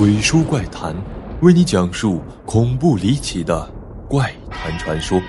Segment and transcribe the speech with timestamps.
[0.00, 0.96] 鬼叔怪谈，
[1.42, 3.70] 为你讲述恐怖离奇的
[4.08, 5.20] 怪谈传说。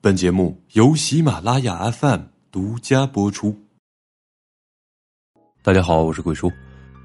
[0.00, 3.54] 本节目由喜马拉雅 FM 独家播出。
[5.62, 6.50] 大家好，我是鬼叔。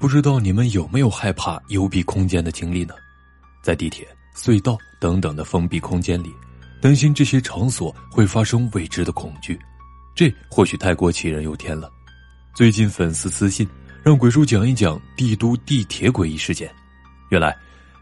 [0.00, 2.94] 不知道你们有没有害怕幽闭空间的经历呢？
[3.62, 4.04] 在地铁、
[4.34, 6.34] 隧道等等的封闭空间里，
[6.82, 9.56] 担心这些场所会发生未知的恐惧，
[10.16, 11.88] 这或许太过杞人忧天了。
[12.58, 13.64] 最近粉丝私信
[14.02, 16.68] 让鬼叔讲一讲帝都地铁诡异事件。
[17.28, 17.56] 原来，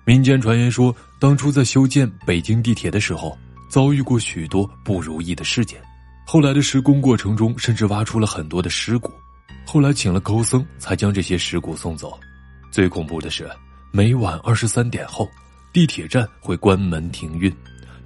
[0.06, 3.36] 民间传言说，当初在修建北京地铁的时候，
[3.68, 5.78] 遭遇过许多不如意的事件。
[6.26, 9.12] 后来的施工过程中，甚至挖出了很多的尸骨。
[9.66, 12.18] 后来请了高僧，才将这些尸骨送走。
[12.72, 13.46] 最恐怖的是，
[13.90, 15.28] 每晚二十三点后，
[15.70, 17.54] 地铁站会关门停运，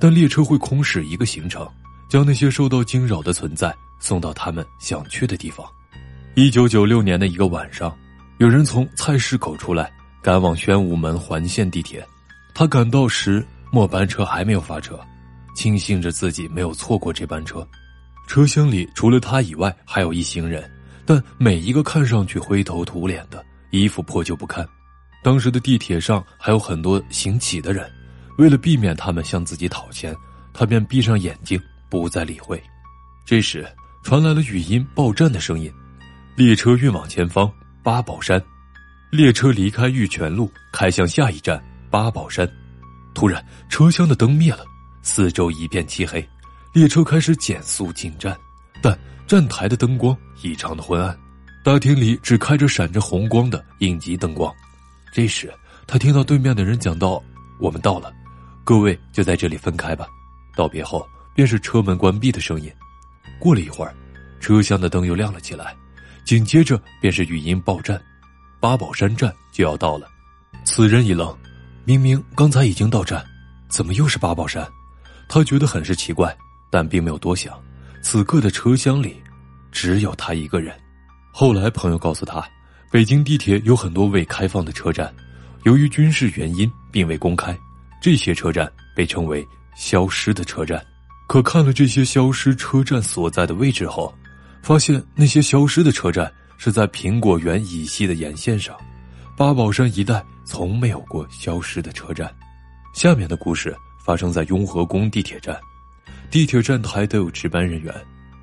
[0.00, 1.64] 但列车会空驶一个行程，
[2.08, 5.64] 将那些受到惊扰的存在送到他们想去的地方。
[6.34, 7.94] 一九九六年的一个晚上，
[8.38, 12.06] 有人从菜市口出来，赶往宣武门环线地铁。
[12.54, 14.98] 他赶到时，末班车还没有发车，
[15.56, 17.66] 庆幸着自己没有错过这班车。
[18.28, 20.70] 车厢里除了他以外，还有一行人，
[21.04, 24.66] 但每一个看上去灰头土脸的，衣服破旧不堪。
[25.24, 27.90] 当时的地铁上还有很多行乞的人，
[28.38, 30.14] 为了避免他们向自己讨钱，
[30.54, 32.62] 他便闭上眼睛，不再理会。
[33.26, 33.66] 这时，
[34.04, 35.70] 传来了语音报站的声音。
[36.36, 37.50] 列车运往前方
[37.82, 38.42] 八宝山，
[39.10, 42.50] 列车离开玉泉路，开向下一站八宝山。
[43.12, 44.64] 突然，车厢的灯灭了，
[45.02, 46.26] 四周一片漆黑，
[46.72, 48.36] 列车开始减速进站，
[48.80, 51.18] 但站台的灯光异常的昏暗，
[51.62, 54.50] 大厅里只开着闪着红光的应急灯光。
[55.12, 55.52] 这时，
[55.86, 57.22] 他听到对面的人讲道
[57.58, 58.10] ：“我们到了，
[58.64, 60.06] 各位就在这里分开吧。”
[60.56, 62.72] 道别后，便是车门关闭的声音。
[63.38, 63.94] 过了一会儿，
[64.40, 65.76] 车厢的灯又亮了起来。
[66.24, 68.00] 紧接着便是语音报站，
[68.60, 70.06] 八宝山站就要到了。
[70.64, 71.36] 此人一愣，
[71.84, 73.24] 明明刚才已经到站，
[73.68, 74.66] 怎么又是八宝山？
[75.28, 76.36] 他觉得很是奇怪，
[76.70, 77.52] 但并没有多想。
[78.02, 79.20] 此刻的车厢里
[79.72, 80.78] 只有他一个人。
[81.32, 82.46] 后来朋友告诉他，
[82.90, 85.12] 北京地铁有很多未开放的车站，
[85.64, 87.58] 由于军事原因并未公开，
[88.00, 90.84] 这些车站被称为“消失的车站”。
[91.26, 94.14] 可看了这些消失车站所在的位置后。
[94.62, 98.76] 发现那些消失的车站是在苹果园以西的沿线上，
[99.36, 102.32] 八宝山一带从没有过消失的车站。
[102.94, 105.58] 下面的故事发生在雍和宫地铁站，
[106.30, 107.94] 地铁站台都有值班人员。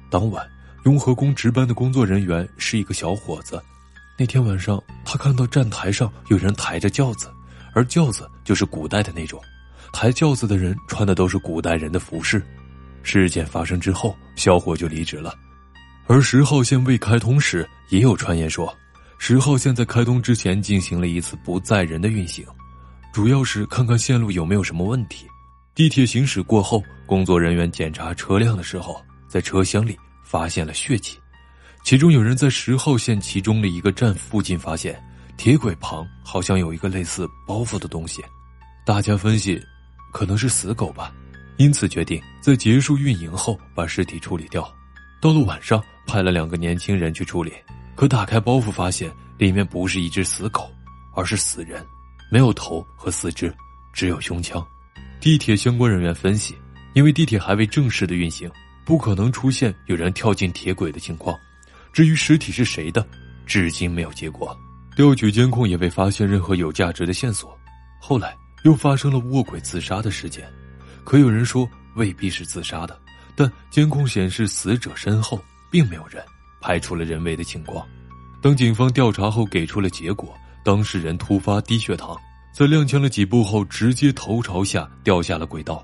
[0.09, 0.45] 当晚，
[0.85, 3.61] 雍和宫值班的工作人员是一个小伙子。
[4.17, 7.31] 那天晚上，他看到站台上有人抬着轿子，
[7.73, 9.39] 而轿子就是古代的那种，
[9.93, 12.41] 抬轿子的人穿的都是古代人的服饰。
[13.03, 15.35] 事件发生之后，小伙就离职了。
[16.09, 18.73] 而十号线未开通时，也有传言说，
[19.17, 22.45] 十号线在开通之前进行了一次不载人的运行，
[23.11, 25.27] 主要是看看线路有没有什么问题。
[25.75, 31.17] 地铁行驶过后，工作人员检查车辆的时候，在车厢里发现了血迹，
[31.83, 34.97] 其中有人在十号线其中的一个站附近发现
[35.35, 38.23] 铁轨旁好像有一个类似包袱的东西，
[38.85, 39.61] 大家分析，
[40.13, 41.11] 可能是死狗吧，
[41.57, 44.65] 因此决定在结束运营后把尸体处理掉。
[45.19, 45.83] 到了晚上。
[46.07, 47.51] 派了两个年轻人去处理，
[47.93, 50.71] 可打开包袱发现里面不是一只死狗，
[51.13, 51.85] 而是死人，
[52.31, 53.53] 没有头和四肢，
[53.93, 54.65] 只有胸腔。
[55.19, 56.55] 地铁相关人员分析，
[56.93, 58.49] 因为地铁还未正式的运行，
[58.85, 61.37] 不可能出现有人跳进铁轨的情况。
[61.91, 63.05] 至于尸体是谁的，
[63.45, 64.57] 至今没有结果。
[64.95, 67.55] 调取监控也未发现任何有价值的线索。
[67.99, 70.47] 后来又发生了卧轨自杀的事件，
[71.03, 72.99] 可有人说未必是自杀的，
[73.35, 75.39] 但监控显示死者身后。
[75.71, 76.23] 并没有人
[76.61, 77.85] 排除了人为的情况。
[78.41, 82.15] 等警方调查后给出了结果，当事人突发低血糖，
[82.53, 85.83] 在踉跄了几步后，直接头朝下掉下了轨道，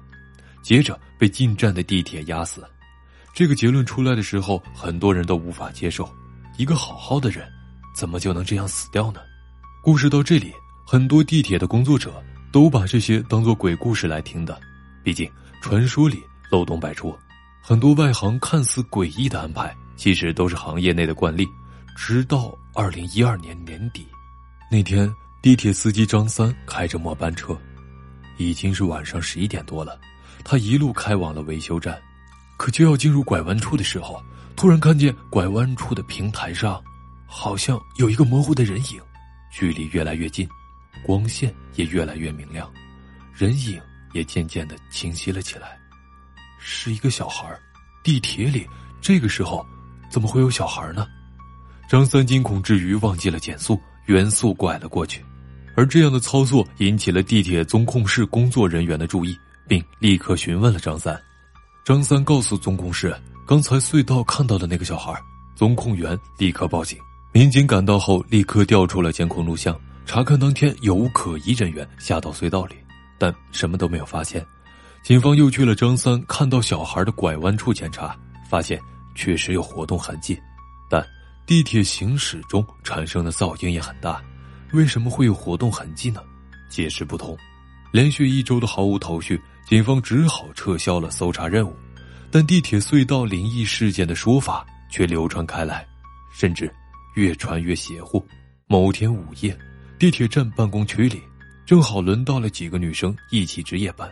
[0.61, 2.63] 接着被进站的地铁压死。
[3.33, 6.07] 这个结论出来的时候，很多人都无法接受：
[6.57, 7.47] 一个好好的人，
[7.95, 9.19] 怎么就能这样死掉呢？
[9.83, 10.53] 故事到这里，
[10.85, 14.59] 很多地铁的工作者都把这些当做鬼故事来听的。
[15.03, 15.29] 毕竟
[15.61, 16.21] 传说里
[16.51, 17.17] 漏洞百出。
[17.65, 21.47] 很多外行看似诡异的安排，其实都是行业内的惯例。
[21.95, 24.05] 直到二零一二年年底，
[24.69, 25.09] 那天
[25.41, 27.57] 地铁司机张三开着末班车，
[28.35, 29.97] 已经是晚上十一点多了。
[30.43, 31.97] 他一路开往了维修站，
[32.57, 34.21] 可就要进入拐弯处的时候，
[34.57, 36.83] 突然看见拐弯处的平台上，
[37.25, 39.01] 好像有一个模糊的人影，
[39.49, 40.45] 距离越来越近，
[41.05, 42.69] 光线也越来越明亮，
[43.33, 43.79] 人影
[44.11, 45.79] 也渐渐的清晰了起来。
[46.65, 47.45] 是一个小孩
[48.03, 48.65] 地铁里
[49.01, 49.65] 这个时候
[50.09, 51.05] 怎么会有小孩呢？
[51.89, 55.23] 张三惊恐之余忘记了减速，原速拐了过去。
[55.75, 59.37] 而这样的操作引起了地铁总控室工作人员的注意，
[59.67, 61.19] 并立刻询问了张三。
[61.83, 63.13] 张三告诉总控室，
[63.45, 65.13] 刚才隧道看到的那个小孩。
[65.55, 66.97] 总控员立刻报警，
[67.31, 72.75] 民警赶到后立刻调出了监控录像，查看当天有无可疑人员下到隧道里，
[73.19, 74.45] 但什么都没有发现。
[75.03, 78.17] 警方又去了张三看到小孩的拐弯处检查，
[78.49, 78.79] 发现
[79.15, 80.39] 确实有活动痕迹，
[80.89, 81.05] 但
[81.45, 84.23] 地铁行驶中产生的噪音也很大，
[84.71, 86.23] 为什么会有活动痕迹呢？
[86.69, 87.37] 解释不通。
[87.91, 91.75] 连续一周的毫无头绪，警方只好撤销了搜查任务。
[92.31, 95.85] 但地铁隧道灵异事件的说法却流传开来，
[96.33, 96.73] 甚至
[97.15, 98.25] 越传越邪乎。
[98.67, 99.55] 某天午夜，
[99.99, 101.21] 地铁站办公区里，
[101.65, 104.09] 正好轮到了几个女生一起值夜班。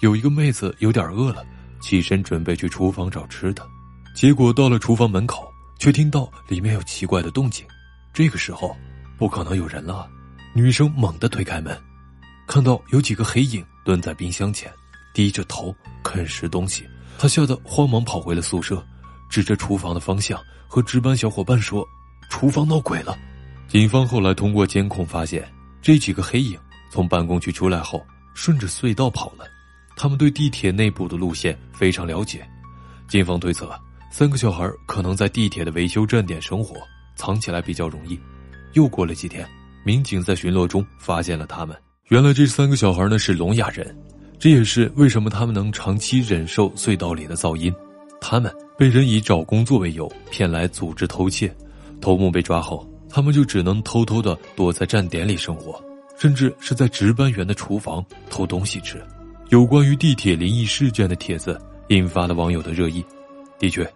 [0.00, 1.44] 有一个妹子有点饿了，
[1.80, 3.66] 起身准备去厨房找吃的，
[4.14, 7.64] 结果到了厨房门口，却听到里面有奇怪的动静。
[8.12, 8.76] 这个时候，
[9.16, 10.08] 不可能有人了。
[10.54, 11.76] 女生猛地推开门。
[12.46, 14.70] 看到有几个黑影蹲在冰箱前，
[15.14, 16.86] 低着头啃食东西，
[17.18, 18.84] 她吓得慌忙跑回了宿舍，
[19.30, 20.38] 指着厨房的方向
[20.68, 21.86] 和值班小伙伴说
[22.28, 23.16] ：“厨房闹鬼了。”
[23.66, 25.50] 警方后来通过监控发现，
[25.80, 26.58] 这几个黑影
[26.90, 28.04] 从办公区出来后，
[28.34, 29.46] 顺着隧道跑了。
[29.96, 32.46] 他们对地铁内部的路线非常了解，
[33.08, 33.70] 警方推测
[34.10, 36.76] 三个小孩可能在地铁的维修站点生活，
[37.16, 38.18] 藏起来比较容易。
[38.74, 39.48] 又过了几天，
[39.84, 41.76] 民警在巡逻中发现了他们。
[42.08, 43.96] 原来这三个小孩呢是聋哑人，
[44.38, 47.72] 这也是为什么他们能长期忍受隧道里的噪音。
[48.20, 51.54] 他们被人以找工作为由骗来组织偷窃，
[52.00, 55.82] 头目被抓后，他们就只能偷偷的躲在站点里生活，
[56.18, 59.02] 甚至是在值班员的厨房偷东西吃。
[59.54, 61.56] 有关于地铁灵异事件的帖子
[61.86, 63.04] 引发了网友的热议。
[63.56, 63.88] 的确，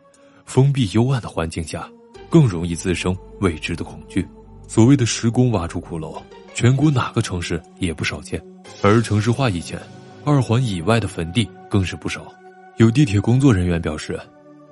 [0.45, 1.91] 封闭幽暗的环境下，
[2.31, 4.25] 更容易滋生未知的恐惧。
[4.69, 6.17] 所谓的施工挖出骷髅。
[6.55, 8.41] 全国哪个城市也不少见，
[8.83, 9.77] 而城市化以前，
[10.25, 12.33] 二环以外的坟地更是不少。
[12.77, 14.17] 有地铁工作人员表示，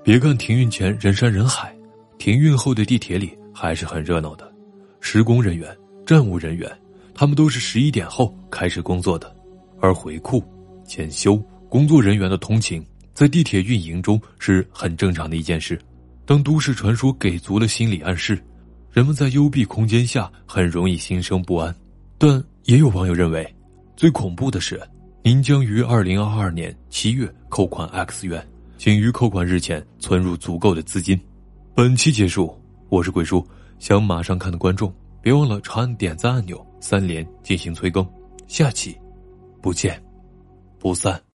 [0.04, 1.76] 别看停运前人山人海，
[2.16, 4.48] 停运后的地铁里还是很热闹的。
[5.00, 6.70] 施工人员、站务人员，
[7.12, 9.34] 他们都是十一点后开始工作的，
[9.80, 10.40] 而回库、
[10.86, 15.78] 检修工作人员的通勤，在地铁运营中是很正常的一件事。
[16.24, 18.42] 当都市传说给足了心理暗示。
[18.92, 21.74] 人们在幽闭空间下很容易心生不安，
[22.16, 23.54] 但也有网友认为，
[23.94, 24.80] 最恐怖的是，
[25.22, 28.42] 您将于二零二二年七月扣款 X 元，
[28.78, 31.20] 请于扣款日前存入足够的资金。
[31.74, 33.46] 本期结束，我是鬼叔，
[33.78, 34.90] 想马上看的观众
[35.20, 38.08] 别忘了长按点赞按钮，三连进行催更，
[38.48, 38.96] 下期
[39.60, 40.02] 不见
[40.86, 41.26] 不散。